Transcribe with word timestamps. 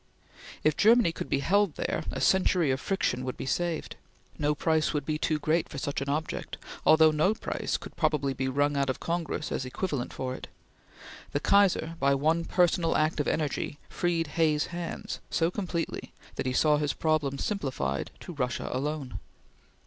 If 0.63 0.75
Germany 0.75 1.11
could 1.11 1.29
be 1.29 1.41
held 1.41 1.75
there, 1.75 2.05
a 2.11 2.19
century 2.19 2.71
of 2.71 2.81
friction 2.81 3.23
would 3.23 3.37
be 3.37 3.45
saved. 3.45 3.97
No 4.39 4.55
price 4.55 4.95
would 4.95 5.05
be 5.05 5.19
too 5.19 5.37
great 5.37 5.69
for 5.69 5.77
such 5.77 6.01
an 6.01 6.09
object; 6.09 6.57
although 6.87 7.11
no 7.11 7.35
price 7.35 7.77
could 7.77 7.95
probably 7.95 8.33
be 8.33 8.47
wrung 8.47 8.75
out 8.75 8.89
of 8.89 8.99
Congress 8.99 9.51
as 9.51 9.63
equivalent 9.63 10.11
for 10.11 10.33
it. 10.33 10.47
The 11.33 11.39
Kaiser, 11.39 11.97
by 11.99 12.15
one 12.15 12.45
personal 12.45 12.97
act 12.97 13.19
of 13.19 13.27
energy, 13.27 13.77
freed 13.89 14.25
Hay's 14.25 14.65
hands 14.73 15.19
so 15.29 15.51
completely 15.51 16.13
that 16.33 16.47
he 16.47 16.53
saw 16.53 16.77
his 16.77 16.93
problems 16.93 17.45
simplified 17.45 18.09
to 18.21 18.33
Russia 18.33 18.69
alone. 18.71 19.19